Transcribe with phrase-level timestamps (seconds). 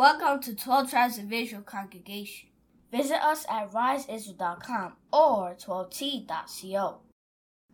[0.00, 2.48] Welcome to 12 Tribes of Israel Congregation.
[2.90, 7.00] Visit us at riseisrael.com or 12t.co.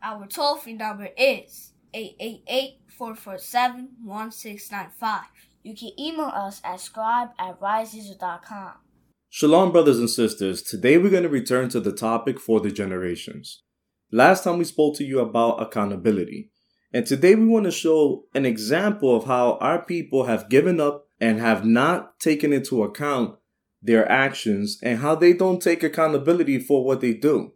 [0.03, 5.23] Our toll free number is 888 447 1695.
[5.63, 8.73] You can email us at scribe at riseisrael.com.
[9.29, 10.65] Shalom, brothers and sisters.
[10.65, 13.63] Today we're going to return to the topic for the generations.
[14.11, 16.51] Last time we spoke to you about accountability.
[16.93, 21.06] And today we want to show an example of how our people have given up
[21.21, 23.37] and have not taken into account
[23.83, 27.53] their actions and how they don't take accountability for what they do.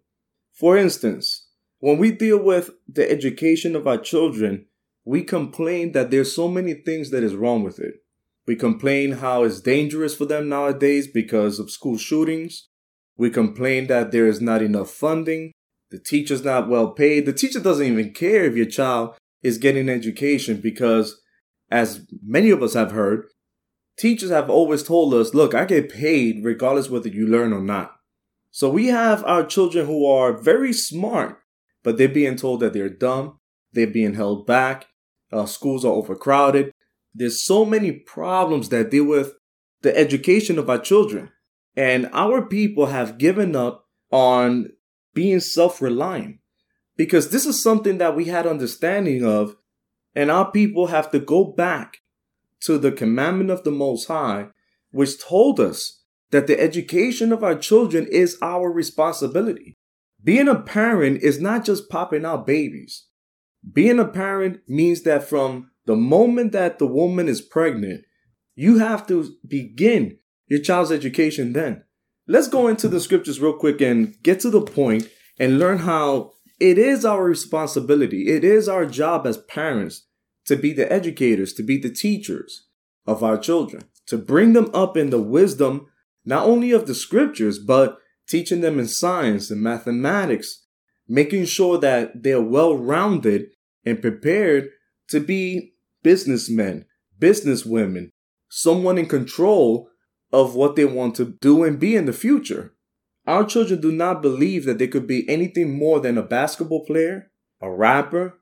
[0.53, 1.49] For instance,
[1.79, 4.67] when we deal with the education of our children,
[5.05, 7.95] we complain that there's so many things that is wrong with it.
[8.47, 12.69] We complain how it's dangerous for them nowadays because of school shootings.
[13.17, 15.53] We complain that there is not enough funding.
[15.91, 17.27] The teacher's not well paid.
[17.27, 21.21] The teacher doesn't even care if your child is getting education because,
[21.71, 23.27] as many of us have heard,
[24.01, 27.97] teachers have always told us, look, I get paid regardless whether you learn or not.
[28.51, 31.39] So we have our children who are very smart,
[31.83, 33.39] but they're being told that they're dumb.
[33.73, 34.87] They're being held back.
[35.31, 36.73] Uh, schools are overcrowded.
[37.15, 39.35] There's so many problems that deal with
[39.83, 41.31] the education of our children.
[41.77, 44.71] And our people have given up on
[45.15, 46.39] being self reliant
[46.97, 49.57] because this is something that we had understanding of
[50.15, 51.99] and our people have to go back
[52.61, 54.49] to the commandment of the most high
[54.91, 59.77] which told us that the education of our children is our responsibility.
[60.23, 63.07] Being a parent is not just popping out babies.
[63.73, 68.05] Being a parent means that from the moment that the woman is pregnant
[68.61, 71.83] you have to begin your child's education then.
[72.29, 75.09] Let's go into the scriptures real quick and get to the point
[75.39, 78.29] and learn how it is our responsibility.
[78.29, 80.07] It is our job as parents
[80.51, 82.67] to be the educators, to be the teachers
[83.07, 85.87] of our children, to bring them up in the wisdom,
[86.25, 87.99] not only of the scriptures, but
[88.29, 90.67] teaching them in science and mathematics,
[91.07, 93.47] making sure that they're well rounded
[93.87, 94.71] and prepared
[95.09, 95.73] to be
[96.03, 96.85] businessmen,
[97.21, 98.11] businesswomen,
[98.49, 99.89] someone in control
[100.33, 102.75] of what they want to do and be in the future.
[103.25, 107.31] Our children do not believe that they could be anything more than a basketball player,
[107.61, 108.40] a rapper,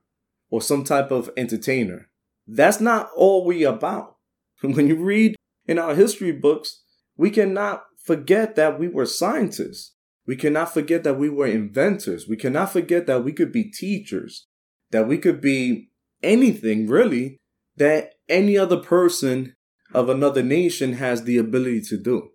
[0.49, 2.09] or some type of entertainer.
[2.47, 4.15] That's not all we about.
[4.61, 5.35] When you read
[5.67, 6.83] in our history books,
[7.15, 9.95] we cannot forget that we were scientists.
[10.27, 12.27] We cannot forget that we were inventors.
[12.27, 14.47] We cannot forget that we could be teachers,
[14.91, 15.89] that we could be
[16.21, 17.37] anything really
[17.77, 19.55] that any other person
[19.93, 22.29] of another nation has the ability to do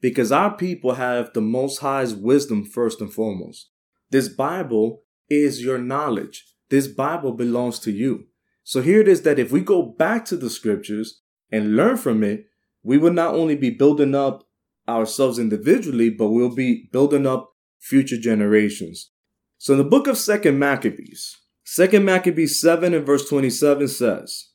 [0.00, 3.70] because our people have the Most High's wisdom first and foremost.
[4.10, 6.44] This Bible is your knowledge.
[6.68, 8.26] This Bible belongs to you.
[8.64, 11.20] So here it is that if we go back to the scriptures
[11.52, 12.46] and learn from it,
[12.82, 14.44] we will not only be building up
[14.88, 19.10] ourselves individually, but we'll be building up future generations.
[19.58, 24.50] So in the book of Second Maccabees, Second Maccabees 7 and verse 27 says,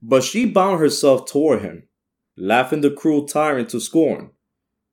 [0.00, 1.88] But she bound herself toward him,
[2.36, 4.30] laughing the cruel tyrant to scorn,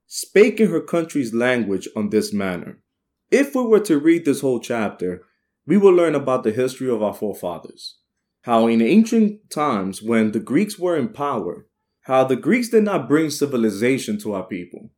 [0.07, 2.81] spake in her country's language on this manner.
[3.29, 5.23] If we were to read this whole chapter,
[5.65, 7.97] we will learn about the history of our forefathers.
[8.43, 11.67] How in ancient times, when the Greeks were in power,
[12.01, 14.89] how the Greeks did not bring civilization to our people.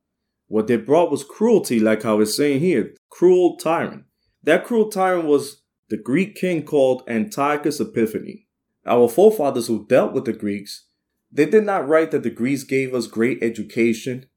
[0.48, 4.06] What they brought was cruelty, like how it's saying here, cruel tyrant.
[4.44, 8.42] That cruel tyrant was the Greek king called Antiochus Epiphanes.
[8.86, 10.88] Our forefathers who dealt with the Greeks,
[11.32, 14.28] they did not write that the Greeks gave us great education,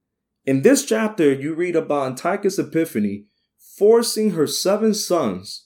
[0.46, 3.24] in this chapter, you read about Antiochus Epiphanes
[3.58, 5.65] forcing her seven sons,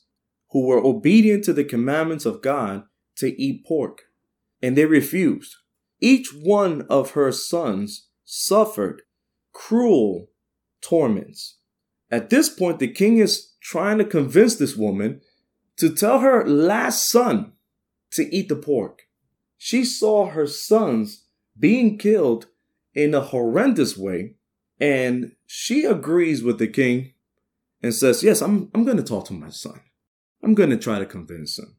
[0.53, 2.85] who were obedient to the commandments of God,
[3.17, 4.03] to eat pork.
[4.63, 5.57] And they refused.
[6.01, 9.03] Each one of her sons suffered
[9.53, 10.31] cruel
[10.81, 11.59] torments.
[12.11, 15.21] At this point, the king is trying to convince this woman
[15.77, 17.53] to tell her last son
[18.13, 19.03] to eat the pork.
[19.57, 21.25] She saw her sons
[21.59, 22.47] being killed
[22.95, 24.35] in a horrendous way
[24.81, 27.13] and she agrees with the king
[27.83, 29.81] and says, Yes, I'm, I'm going to talk to my son.
[30.43, 31.77] I'm going to try to convince him.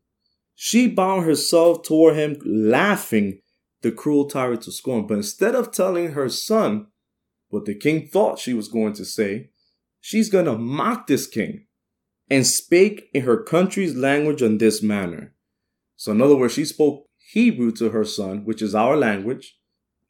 [0.55, 3.41] She bound herself toward him, laughing
[3.81, 5.07] the cruel tyrant to scorn.
[5.07, 6.87] But instead of telling her son
[7.49, 9.49] what the king thought she was going to say,
[9.99, 11.65] she's going to mock this king
[12.29, 15.33] and spake in her country's language in this manner.
[15.95, 19.57] So, in other words, she spoke Hebrew to her son, which is our language.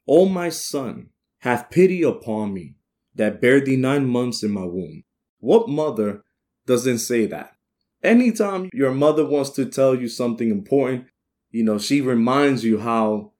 [0.06, 1.08] O my son,
[1.40, 2.76] have pity upon me
[3.14, 5.04] that bare thee nine months in my womb.
[5.38, 6.22] What mother
[6.66, 7.56] doesn't say that?
[8.02, 11.06] Anytime your mother wants to tell you something important,
[11.50, 13.32] you know, she reminds you how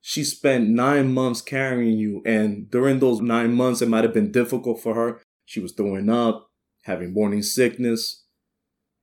[0.00, 4.32] she spent nine months carrying you, and during those nine months, it might have been
[4.32, 5.20] difficult for her.
[5.44, 6.50] She was throwing up,
[6.82, 8.24] having morning sickness,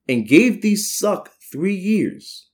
[0.07, 2.49] and gave thee suck three years.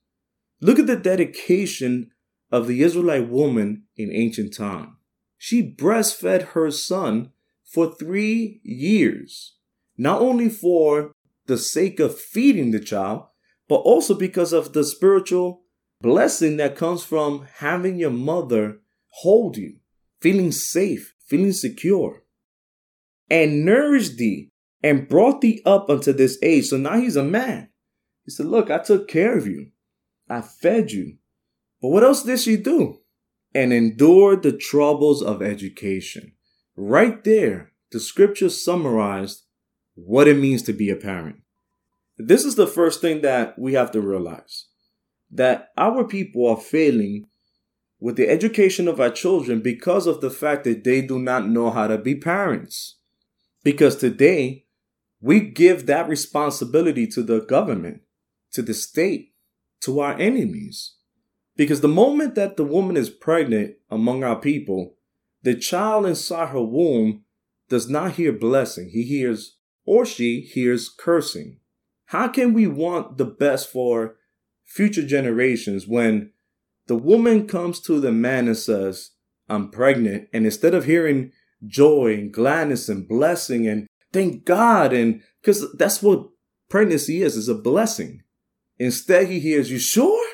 [0.61, 2.11] Look at the dedication
[2.51, 4.97] of the Israelite woman in ancient time.
[5.37, 7.31] She breastfed her son
[7.65, 9.55] for three years,
[9.97, 11.11] not only for
[11.47, 13.25] the sake of feeding the child,
[13.67, 15.63] but also because of the spiritual
[16.01, 18.79] blessing that comes from having your mother
[19.21, 19.77] hold you,
[20.21, 22.23] feeling safe, feeling secure,
[23.29, 24.51] and nourished thee
[24.83, 26.65] and brought thee up unto this age.
[26.65, 27.69] So now he's a man.
[28.23, 29.71] He said, Look, I took care of you,
[30.29, 31.17] I fed you.
[31.81, 32.99] But what else did she do?
[33.53, 36.33] And endured the troubles of education.
[36.75, 39.44] Right there, the scripture summarized
[39.95, 41.37] what it means to be a parent.
[42.17, 44.67] This is the first thing that we have to realize
[45.31, 47.25] that our people are failing
[47.99, 51.71] with the education of our children because of the fact that they do not know
[51.71, 52.97] how to be parents.
[53.63, 54.65] Because today,
[55.19, 58.01] we give that responsibility to the government,
[58.51, 59.33] to the state,
[59.81, 60.95] to our enemies.
[61.55, 64.95] Because the moment that the woman is pregnant among our people,
[65.41, 67.23] the child inside her womb
[67.69, 68.89] does not hear blessing.
[68.89, 69.54] He hears,
[69.85, 71.59] or she hears cursing.
[72.07, 74.15] How can we want the best for
[74.63, 76.31] future generations when
[76.87, 79.11] the woman comes to the man and says,
[79.49, 81.31] I'm pregnant, and instead of hearing
[81.65, 86.29] joy and gladness and blessing and thank God, and because that's what
[86.69, 88.23] pregnancy is, is a blessing.
[88.77, 90.27] Instead, he hears, You sure?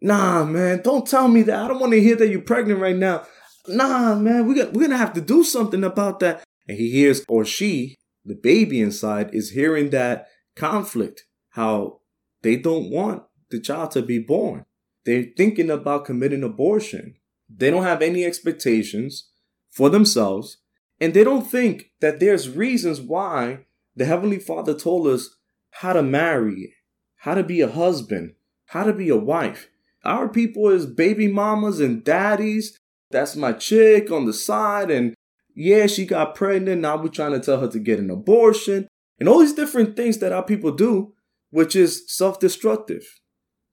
[0.00, 1.62] Nah, man, don't tell me that.
[1.62, 3.26] I don't want to hear that you're pregnant right now.
[3.68, 6.42] Nah, man, we're gonna, we're gonna have to do something about that.
[6.66, 12.00] And he hears, or she, the baby inside, is hearing that conflict, how
[12.42, 14.64] they don't want the child to be born.
[15.04, 17.16] They're thinking about committing abortion.
[17.48, 19.30] They don't have any expectations
[19.70, 20.58] for themselves,
[21.00, 25.36] and they don't think that there's reasons why the Heavenly Father told us
[25.70, 26.74] how to marry,
[27.16, 28.34] how to be a husband,
[28.66, 29.68] how to be a wife.
[30.04, 32.78] Our people is baby mamas and daddies.
[33.10, 35.14] That's my chick on the side, and
[35.54, 36.82] yeah, she got pregnant.
[36.82, 38.88] Now we're trying to tell her to get an abortion,
[39.18, 41.14] and all these different things that our people do,
[41.50, 43.20] which is self destructive.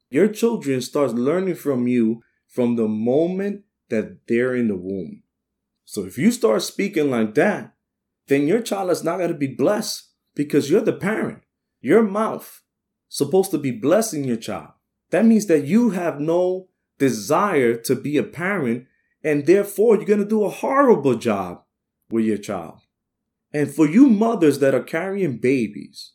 [0.10, 5.24] Your children start learning from you from the moment that they're in the womb.
[5.86, 7.74] So if you start speaking like that,
[8.28, 11.44] then your child is not going to be blessed because you're the parent.
[11.82, 12.62] Your mouth
[13.10, 14.72] supposed to be blessing your child.
[15.12, 18.86] That means that you have no desire to be a parent
[19.24, 21.64] and therefore you're going to do a horrible job
[22.10, 22.80] with your child.
[23.54, 26.14] And for you mothers that are carrying babies,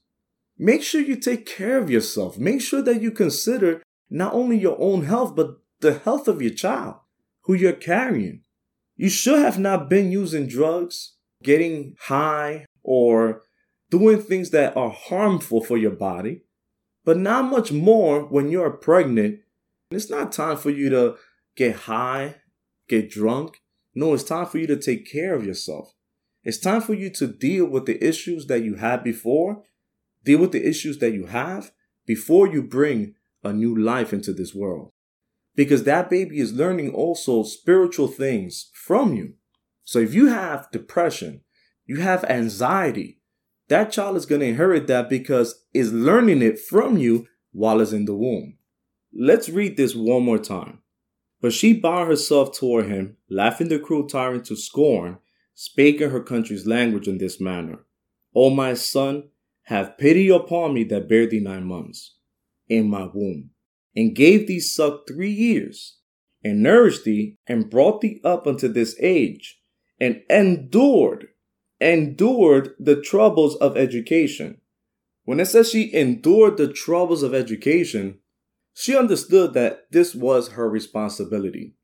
[0.59, 2.39] make sure you take care of yourself.
[2.39, 6.53] Make sure that you consider not only your own health, but the health of your
[6.53, 6.97] child
[7.43, 8.43] who you're carrying.
[8.97, 13.43] You should have not been using drugs, getting high, or
[13.91, 16.43] doing things that are harmful for your body,
[17.05, 19.41] but not much more when you're pregnant.
[19.91, 21.17] It's not time for you to
[21.57, 22.37] get high,
[22.89, 23.59] get drunk.
[23.95, 25.95] No, it's time for you to take care of yourself.
[26.45, 29.65] It's time for you to deal with the issues that you had before
[30.25, 31.73] Deal with the issues that you have
[32.07, 34.93] before you bring a new life into this world.
[35.55, 39.35] Because that baby is learning also spiritual things from you.
[39.85, 41.43] So if you have depression,
[41.85, 43.21] you have anxiety,
[43.69, 47.93] that child is going to inherit that because it's learning it from you while it's
[47.93, 48.59] in the womb.
[49.13, 50.82] Let's read this one more time.
[51.43, 55.19] But she bowed herself toward him, laughing the cruel tyrant to scorn,
[55.55, 57.81] spake in her country's language in this manner.
[58.35, 59.25] O my son,
[59.65, 62.17] have pity upon me that bare thee nine months
[62.69, 63.51] in my womb,
[63.95, 65.99] and gave thee suck three years,
[66.45, 69.61] and nourished thee, and brought thee up unto this age,
[70.01, 71.29] and endured,
[71.81, 74.61] endured the troubles of education.
[75.25, 78.19] When it says she endured the troubles of education,
[78.75, 81.75] she understood that this was her responsibility.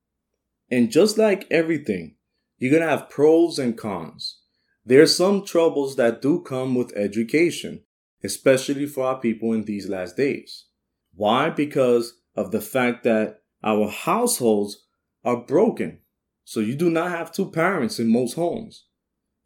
[0.70, 2.16] And just like everything,
[2.58, 4.40] you're going to have pros and cons.
[4.84, 7.82] There are some troubles that do come with education,
[8.24, 10.66] especially for our people in these last days.
[11.14, 11.50] Why?
[11.50, 14.86] Because of the fact that our households
[15.24, 16.00] are broken.
[16.44, 18.86] So you do not have two parents in most homes.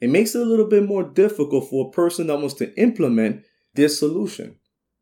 [0.00, 3.44] It makes it a little bit more difficult for a person that wants to implement
[3.75, 4.56] this solution.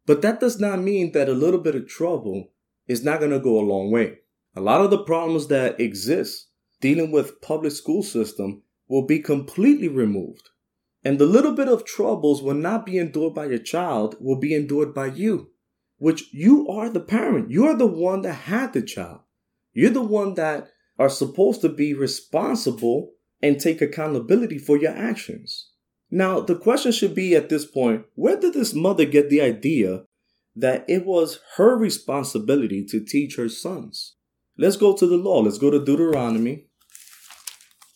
[0.07, 2.53] But that does not mean that a little bit of trouble
[2.87, 4.19] is not going to go a long way.
[4.57, 6.49] A lot of the problems that exist
[6.81, 10.49] dealing with public school system will be completely removed.
[11.05, 14.55] And the little bit of troubles will not be endured by your child, will be
[14.55, 15.51] endured by you,
[15.99, 17.51] which you are the parent.
[17.51, 19.21] You're the one that had the child.
[19.73, 25.70] You're the one that are supposed to be responsible and take accountability for your actions.
[26.11, 30.05] Now, the question should be at this point where did this mother get the idea
[30.57, 34.17] that it was her responsibility to teach her sons?
[34.59, 35.41] Let's go to the law.
[35.41, 36.67] Let's go to Deuteronomy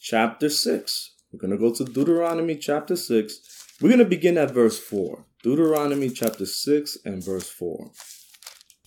[0.01, 1.15] chapter 6.
[1.33, 3.77] We're going to go to Deuteronomy chapter 6.
[3.81, 5.27] We're going to begin at verse 4.
[5.43, 7.91] Deuteronomy chapter 6 and verse 4.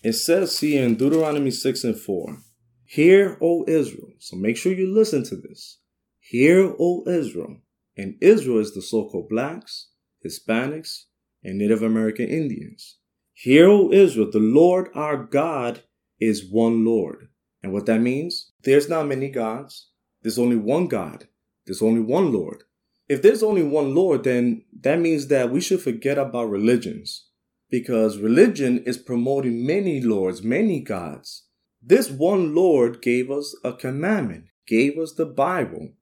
[0.03, 2.37] It says here in Deuteronomy 6 and 4
[2.85, 4.13] Hear, O Israel.
[4.19, 5.79] So make sure you listen to this.
[6.19, 7.57] Hear, O Israel.
[7.97, 9.87] And Israel is the so called blacks,
[10.23, 11.05] Hispanics,
[11.43, 12.97] and Native American Indians.
[13.33, 15.83] Hear, O Israel, the Lord our God
[16.19, 17.29] is one Lord.
[17.63, 18.51] And what that means?
[18.63, 19.89] There's not many gods.
[20.21, 21.27] There's only one God.
[21.65, 22.63] There's only one Lord.
[23.09, 27.27] If there's only one Lord, then that means that we should forget about religions.
[27.69, 31.47] Because religion is promoting many lords, many gods.
[31.81, 35.93] This one Lord gave us a commandment, gave us the Bible,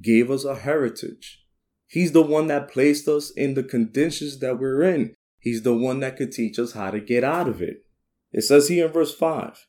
[0.00, 1.43] gave us a heritage.
[1.94, 5.14] He's the one that placed us in the conditions that we're in.
[5.38, 7.84] He's the one that could teach us how to get out of it.
[8.32, 9.64] It says here in verse 5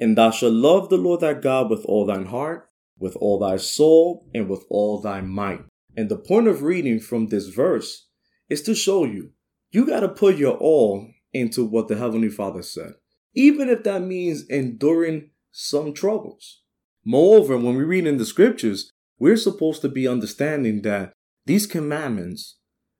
[0.00, 2.68] And thou shalt love the Lord thy God with all thine heart,
[2.98, 5.64] with all thy soul, and with all thy might.
[5.96, 8.08] And the point of reading from this verse
[8.48, 9.30] is to show you
[9.70, 12.94] you got to put your all into what the Heavenly Father said
[13.38, 16.62] even if that means enduring some troubles.
[17.04, 21.12] Moreover, when we read in the scriptures, we're supposed to be understanding that
[21.48, 22.58] these commandments,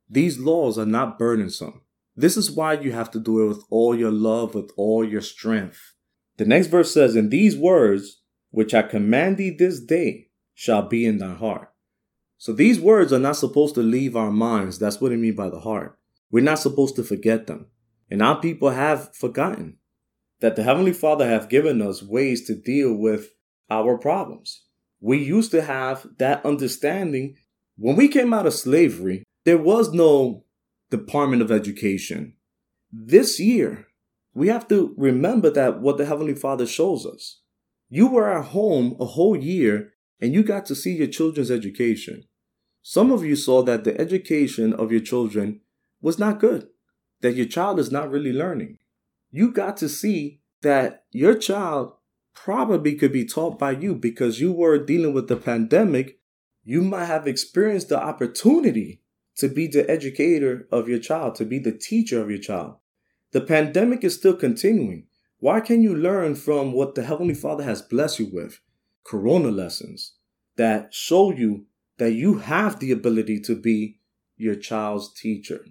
[0.08, 1.82] these laws are not burdensome.
[2.16, 5.20] This is why you have to do it with all your love, with all your
[5.20, 5.92] strength.
[6.38, 11.04] The next verse says, And these words which I command thee this day shall be
[11.04, 11.70] in thy heart.
[12.38, 14.78] So these words are not supposed to leave our minds.
[14.78, 15.98] That's what I mean by the heart.
[16.30, 17.66] We're not supposed to forget them.
[18.10, 19.76] And our people have forgotten
[20.40, 23.28] that the Heavenly Father have given us ways to deal with
[23.68, 24.62] our problems.
[25.00, 27.36] We used to have that understanding.
[27.78, 30.44] When we came out of slavery, there was no
[30.90, 32.34] Department of Education.
[32.92, 33.86] This year,
[34.34, 37.40] we have to remember that what the Heavenly Father shows us.
[37.88, 42.24] You were at home a whole year and you got to see your children's education.
[42.82, 45.60] Some of you saw that the education of your children
[46.00, 46.68] was not good,
[47.20, 48.78] that your child is not really learning
[49.30, 51.92] you got to see that your child
[52.34, 56.17] probably could be taught by you because you were dealing with the pandemic.
[56.68, 59.00] You might have experienced the opportunity
[59.38, 62.74] to be the educator of your child, to be the teacher of your child.
[63.32, 65.06] The pandemic is still continuing.
[65.38, 68.60] Why can you learn from what the Heavenly Father has blessed you with?
[69.02, 70.16] Corona lessons
[70.58, 71.64] that show you
[71.96, 74.00] that you have the ability to be
[74.36, 75.64] your child's teacher.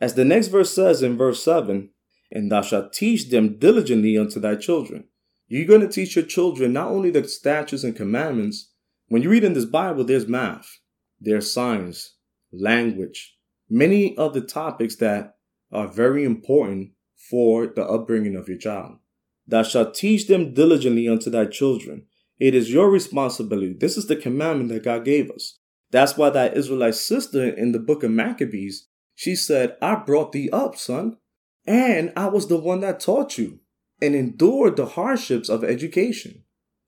[0.00, 1.90] As the next verse says in verse 7,
[2.32, 5.04] and thou shalt teach them diligently unto thy children.
[5.46, 8.70] You're going to teach your children not only the statutes and commandments.
[9.12, 10.78] When you read in this Bible, there's math,
[11.20, 12.16] there's science,
[12.50, 13.36] language,
[13.68, 15.34] many other topics that
[15.70, 16.92] are very important
[17.28, 19.00] for the upbringing of your child.
[19.46, 22.06] Thou shalt teach them diligently unto thy children.
[22.38, 23.74] It is your responsibility.
[23.78, 25.58] This is the commandment that God gave us.
[25.90, 30.48] That's why that Israelite sister in the book of Maccabees, she said, I brought thee
[30.50, 31.18] up, son.
[31.66, 33.58] And I was the one that taught you
[34.00, 36.44] and endured the hardships of education.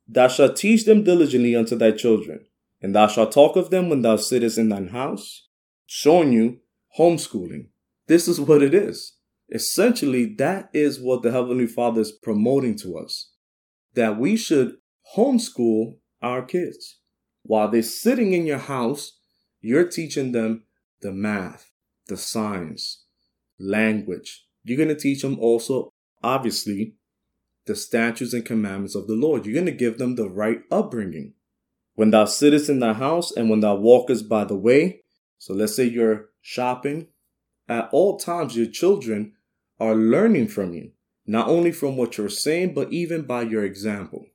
[0.06, 2.46] Thou shalt teach them diligently unto thy children,
[2.80, 5.48] and thou shalt talk of them when thou sittest in thine house,
[5.86, 6.60] showing you
[6.98, 7.68] homeschooling.
[8.06, 9.14] This is what it is.
[9.50, 13.30] Essentially, that is what the Heavenly Father is promoting to us
[13.94, 14.76] that we should
[15.16, 16.98] homeschool our kids.
[17.42, 19.18] While they're sitting in your house,
[19.60, 20.64] you're teaching them
[21.00, 21.70] the math,
[22.08, 23.04] the science,
[23.58, 25.92] language, you're going to teach them also,
[26.22, 26.94] obviously,
[27.66, 29.44] the statutes and commandments of the Lord.
[29.46, 31.34] You're going to give them the right upbringing.
[31.94, 35.02] When thou sittest in thy house and when thou walkest by the way,
[35.38, 37.08] so let's say you're shopping,
[37.68, 39.32] at all times your children
[39.80, 40.92] are learning from you,
[41.26, 44.26] not only from what you're saying, but even by your example.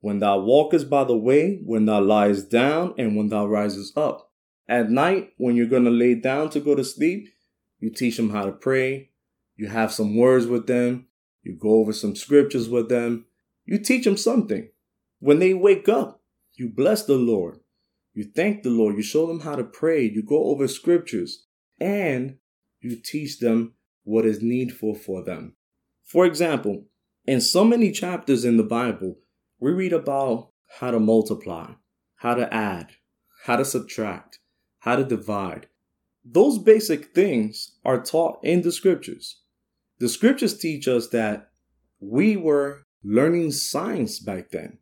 [0.00, 4.30] When thou walkest by the way, when thou liest down, and when thou risest up.
[4.68, 7.28] At night, when you're going to lay down to go to sleep,
[7.78, 9.10] you teach them how to pray,
[9.56, 11.06] you have some words with them.
[11.42, 13.26] You go over some scriptures with them.
[13.64, 14.68] You teach them something.
[15.18, 16.20] When they wake up,
[16.54, 17.60] you bless the Lord.
[18.14, 18.96] You thank the Lord.
[18.96, 20.02] You show them how to pray.
[20.02, 21.46] You go over scriptures
[21.80, 22.36] and
[22.80, 25.54] you teach them what is needful for them.
[26.02, 26.84] For example,
[27.26, 29.18] in so many chapters in the Bible,
[29.58, 31.72] we read about how to multiply,
[32.16, 32.92] how to add,
[33.44, 34.40] how to subtract,
[34.80, 35.68] how to divide.
[36.24, 39.41] Those basic things are taught in the scriptures.
[40.02, 41.50] The scriptures teach us that
[42.00, 44.78] we were learning science back then.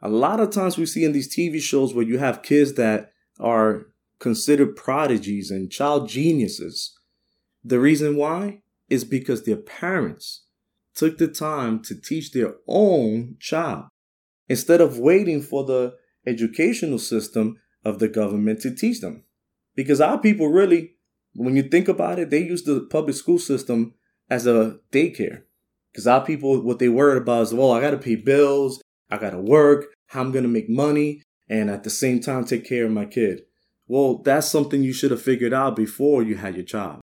[0.00, 3.12] A lot of times we see in these TV shows where you have kids that
[3.38, 3.88] are
[4.20, 6.98] considered prodigies and child geniuses.
[7.62, 10.46] The reason why is because their parents
[10.94, 13.88] took the time to teach their own child
[14.48, 15.94] instead of waiting for the
[16.26, 19.24] educational system of the government to teach them.
[19.76, 20.94] Because our people really,
[21.34, 23.92] when you think about it, they use the public school system
[24.30, 25.42] as a daycare.
[25.92, 29.18] Because our people, what they worried about is, well, I got to pay bills, I
[29.18, 32.66] got to work, how I'm going to make money, and at the same time take
[32.66, 33.42] care of my kid.
[33.86, 37.00] Well, that's something you should have figured out before you had your child.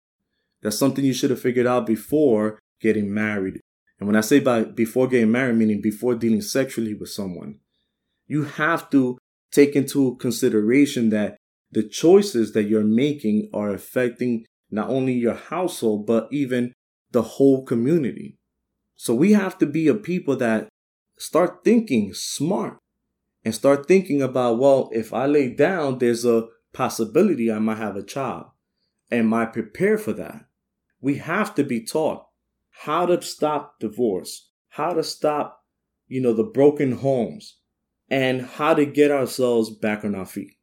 [0.61, 3.59] That's something you should have figured out before getting married.
[3.99, 7.59] And when I say by before getting married, meaning before dealing sexually with someone,
[8.27, 9.17] you have to
[9.51, 11.38] take into consideration that
[11.71, 16.73] the choices that you're making are affecting not only your household, but even
[17.11, 18.37] the whole community.
[18.95, 20.67] So we have to be a people that
[21.17, 22.77] start thinking smart
[23.43, 27.95] and start thinking about, well, if I lay down, there's a possibility I might have
[27.95, 28.47] a child.
[29.11, 30.45] Am I prepared for that?
[31.01, 32.27] We have to be taught
[32.69, 35.63] how to stop divorce, how to stop,
[36.07, 37.57] you know, the broken homes,
[38.09, 40.57] and how to get ourselves back on our feet.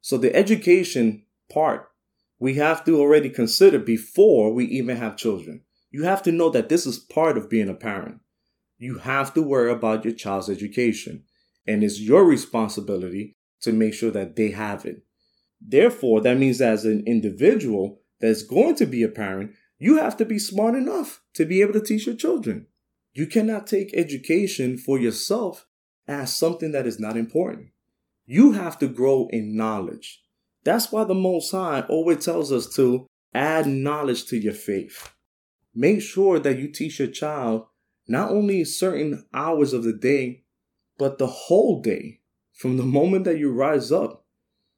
[0.00, 1.88] So the education part,
[2.38, 5.62] we have to already consider before we even have children.
[5.94, 8.18] You have to know that this is part of being a parent.
[8.78, 11.22] You have to worry about your child's education,
[11.68, 15.04] and it's your responsibility to make sure that they have it.
[15.60, 20.24] Therefore, that means as an individual that's going to be a parent, you have to
[20.24, 22.66] be smart enough to be able to teach your children.
[23.12, 25.64] You cannot take education for yourself
[26.08, 27.68] as something that is not important.
[28.26, 30.24] You have to grow in knowledge.
[30.64, 35.13] That's why the Most High always tells us to add knowledge to your faith.
[35.74, 37.66] Make sure that you teach your child
[38.06, 40.44] not only certain hours of the day,
[40.98, 42.20] but the whole day.
[42.52, 44.24] From the moment that you rise up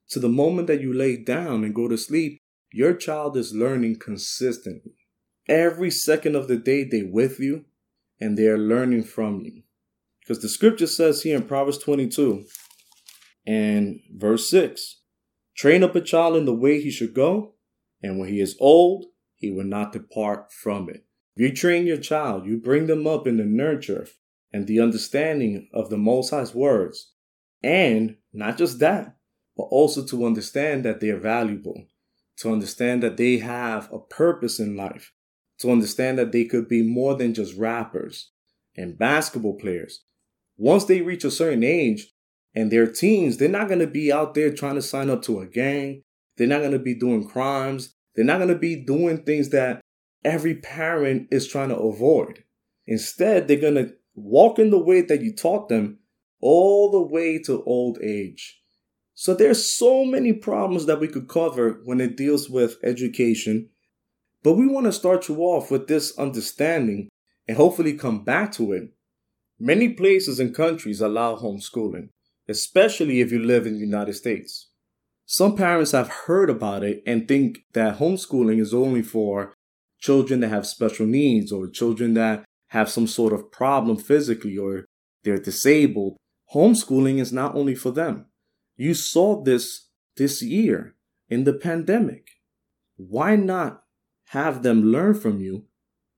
[0.09, 2.41] to the moment that you lay down and go to sleep,
[2.73, 4.95] your child is learning consistently.
[5.49, 7.67] Every second of the day, they with you
[8.21, 9.63] and they are learning from you.
[10.21, 12.47] Because the scripture says here in Proverbs 22
[13.47, 15.01] and verse 6
[15.57, 17.55] train up a child in the way he should go,
[18.03, 21.05] and when he is old, he will not depart from it.
[21.37, 24.09] You train your child, you bring them up in the nurture
[24.53, 27.13] and the understanding of the Most High's words.
[27.63, 29.17] And not just that,
[29.57, 31.87] but also to understand that they are valuable,
[32.39, 35.13] to understand that they have a purpose in life,
[35.59, 38.31] to understand that they could be more than just rappers
[38.77, 40.05] and basketball players,
[40.57, 42.13] once they reach a certain age
[42.55, 45.41] and they're teens, they're not going to be out there trying to sign up to
[45.41, 46.03] a gang.
[46.37, 47.95] They're not going to be doing crimes.
[48.17, 49.81] They're not going to be doing things that
[50.25, 52.43] every parent is trying to avoid.
[52.87, 55.99] Instead, they're going to walk in the way that you taught them
[56.41, 58.61] all the way to old age.
[59.15, 63.71] So there's so many problems that we could cover when it deals with education.
[64.43, 67.09] But we want to start you off with this understanding
[67.49, 68.91] and hopefully come back to it
[69.59, 72.11] Many places and countries allow homeschooling,
[72.47, 74.69] especially if you live in the United States.
[75.27, 79.55] Some parents have heard about it and think that homeschooling is only for
[79.99, 84.85] children that have special needs or children that have some sort of problem physically or
[85.25, 86.17] they're disabled.
[86.55, 88.27] Homeschooling is not only for them.
[88.77, 90.95] You saw this this year
[91.29, 92.29] in the pandemic.
[92.97, 93.83] Why not
[94.29, 95.65] have them learn from you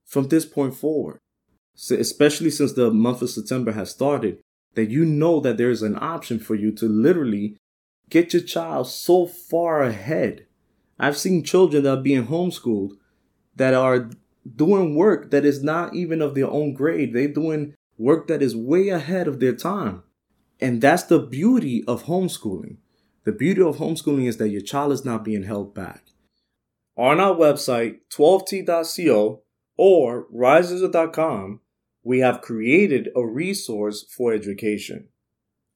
[0.05, 1.21] from this point forward?
[1.91, 4.39] especially since the month of September has started,
[4.75, 7.57] that you know that there's an option for you to literally
[8.09, 10.47] get your child so far ahead.
[10.99, 12.93] I've seen children that are being homeschooled
[13.57, 14.11] that are
[14.57, 17.13] doing work that is not even of their own grade.
[17.13, 20.03] They're doing work that is way ahead of their time.
[20.61, 22.79] And that's the beauty of homeschooling.
[23.25, 26.05] The beauty of homeschooling is that your child is not being held back.
[26.97, 29.43] On our website, 12t.co
[29.77, 31.61] or riseisrael.com,
[32.03, 35.09] we have created a resource for education.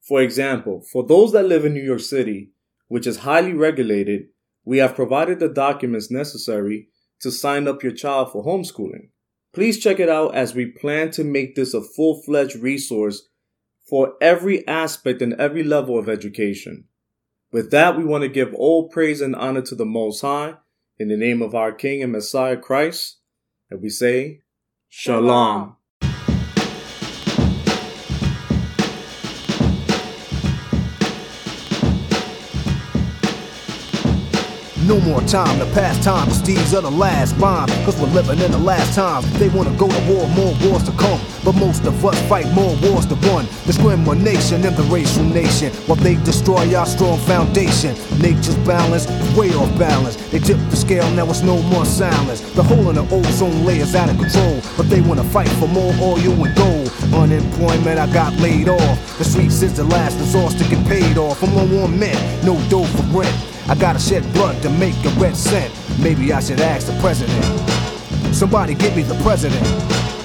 [0.07, 2.51] For example, for those that live in New York City,
[2.87, 4.27] which is highly regulated,
[4.65, 6.89] we have provided the documents necessary
[7.21, 9.09] to sign up your child for homeschooling.
[9.53, 13.29] Please check it out as we plan to make this a full fledged resource
[13.87, 16.85] for every aspect and every level of education.
[17.51, 20.55] With that, we want to give all praise and honor to the Most High
[20.97, 23.19] in the name of our King and Messiah Christ.
[23.69, 24.41] And we say,
[24.89, 25.77] Shalom.
[34.85, 37.69] No more time to pass time, these are the last rhyme.
[37.85, 39.23] Cause we're living in the last time.
[39.39, 41.21] They wanna go to war, more wars to come.
[41.45, 43.47] But most of us fight more wars to win.
[43.65, 45.71] Discrimination in the racial nation.
[45.87, 47.95] While they destroy our strong foundation.
[48.19, 50.17] Nature's balance is way off balance.
[50.31, 52.41] They tip the scale, now it's no more silence.
[52.51, 54.59] The hole in the ozone layer's out of control.
[54.75, 56.91] But they wanna fight for more oil and gold.
[57.13, 59.17] Unemployment, I got laid off.
[59.17, 61.41] The streets is the last resource to get paid off.
[61.41, 63.52] I'm on men, no dough for rent.
[63.69, 65.73] I gotta shed blood to make a red cent.
[65.99, 67.43] Maybe I should ask the president.
[68.35, 69.63] Somebody get me the president.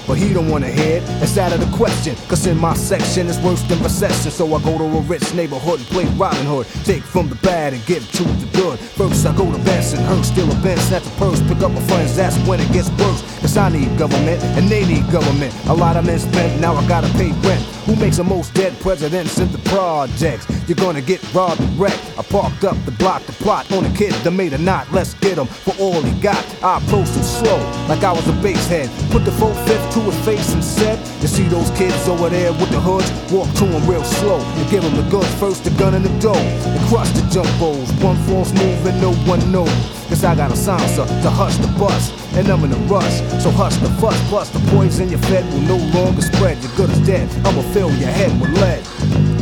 [0.08, 2.16] But he don't wanna hear it, it's out of the question.
[2.28, 4.32] Cause in my section it's worse than recession.
[4.32, 6.66] So I go to a rich neighborhood and play Robin Hood.
[6.84, 8.78] Take from the bad and give to the good.
[8.78, 12.16] First I go to Bensonhurst, steal a bench, snatch a purse, pick up my friends,
[12.16, 13.22] that's when it gets worse.
[13.40, 15.54] Cause I need government and they need government.
[15.66, 17.77] A lot of men spent, now I gotta pay rent.
[17.88, 20.46] Who makes the most dead presidents in the projects?
[20.68, 22.18] You're gonna get robbed and wrecked.
[22.18, 24.92] I parked up the block, the plot on a kid that made a knot.
[24.92, 26.44] Let's get him for all he got.
[26.62, 27.56] I approached him slow,
[27.88, 28.90] like I was a base head.
[29.10, 32.52] Put the full fifth to his face and said, You see those kids over there
[32.52, 33.10] with the hoods?
[33.32, 36.12] Walk to him real slow and give him the goods first, the gun and the
[36.20, 36.34] dough.
[36.34, 37.90] And crush the jump bowls.
[38.04, 39.97] One false move and no one knows.
[40.08, 42.12] Cause I got a silencer to hush the bus.
[42.34, 44.18] And I'm in a rush, so hush the fuss.
[44.28, 46.56] Plus, the poison you fed will no longer spread.
[46.62, 48.82] Your good is dead, I'ma fill your head with lead.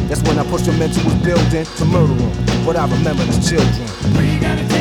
[0.09, 2.64] That's when I push them into his building to murder them.
[2.64, 4.75] But I remember gotta children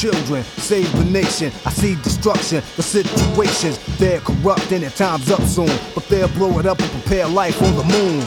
[0.00, 1.52] children, save the nation.
[1.66, 3.76] I see destruction, the situations.
[3.98, 5.68] They're corrupt and their time's up soon.
[5.94, 8.22] But they'll blow it up and prepare life on the moon.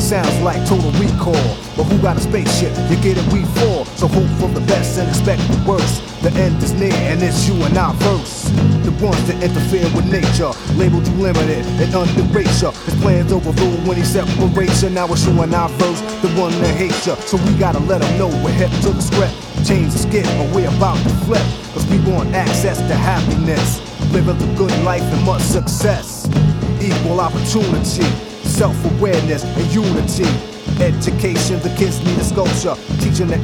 [0.00, 1.46] Sounds like total recall.
[1.76, 2.74] But who got a spaceship?
[2.90, 3.84] You get it, we fall.
[3.94, 6.02] So hope for the best and expect the worst.
[6.24, 8.50] The end is near and it's you and I verse.
[8.82, 12.72] The ones that interfere with nature, labeled you limited and underrate ya.
[12.82, 14.88] His plans overruled when he separates ya.
[14.88, 17.14] Now it's you and I verse, the one that hates you.
[17.30, 19.51] So we gotta let them know we're hip to the script.
[19.64, 21.46] Change the skit, but we're about to flip.
[21.72, 23.78] Cause we want access to happiness.
[24.12, 26.26] Living the good life and much success.
[26.80, 28.02] Equal opportunity,
[28.42, 30.26] self awareness, and unity.
[30.82, 32.74] Education, the kids need a sculpture.
[32.98, 33.38] Teaching the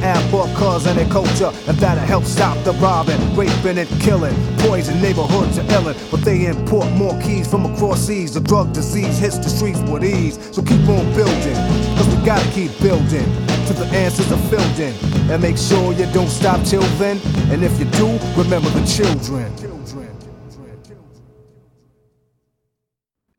[0.57, 1.51] cause and their culture.
[1.67, 4.35] And that'll help stop the robbing, raping, and killing.
[4.57, 8.33] Poison neighborhoods are illin', but they import more keys from across seas.
[8.33, 10.37] The drug disease hits the streets with ease.
[10.53, 11.55] So keep on building,
[11.95, 13.48] cause we gotta keep building.
[13.69, 14.95] Till the answers are filled in.
[15.29, 17.21] And make sure you don't stop till then.
[17.51, 19.68] And if you do, remember the children.